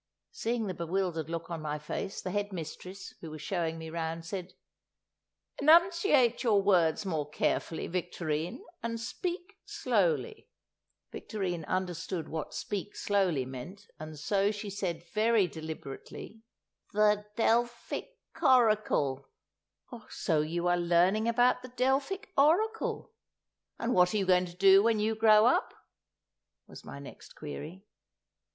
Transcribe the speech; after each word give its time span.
Seeing 0.31 0.65
the 0.65 0.73
bewildered 0.73 1.29
look 1.29 1.51
on 1.51 1.61
my 1.61 1.77
face, 1.77 2.21
the 2.23 2.31
head 2.31 2.51
mistress, 2.51 3.13
who 3.21 3.29
was 3.29 3.43
showing 3.43 3.77
me 3.77 3.91
round, 3.91 4.25
said, 4.25 4.53
"Enunciate 5.59 6.41
your 6.41 6.59
words 6.59 7.05
more 7.05 7.29
carefully, 7.29 7.85
Victorine, 7.85 8.61
and 8.81 8.99
speak 8.99 9.59
slowly." 9.63 10.49
Victorine 11.11 11.65
understood 11.65 12.29
what 12.29 12.51
"speak 12.51 12.95
slowly" 12.95 13.45
meant, 13.45 13.85
and 13.99 14.17
so 14.17 14.49
she 14.49 14.71
said 14.71 15.03
very 15.13 15.45
deliberately, 15.45 16.41
"The—Delphic—Horricul." 16.93 19.25
"So 20.09 20.41
you 20.41 20.67
are 20.67 20.77
learning 20.77 21.27
about 21.27 21.61
the 21.61 21.69
Delphic 21.69 22.29
Oracle. 22.35 23.11
And 23.77 23.93
what 23.93 24.15
are 24.15 24.17
you 24.17 24.25
going 24.25 24.47
to 24.47 24.57
do 24.57 24.81
when 24.81 24.99
you 24.99 25.13
grow 25.13 25.45
up?" 25.45 25.75
was 26.65 26.83
my 26.83 26.97
next 26.97 27.35
query. 27.35 27.85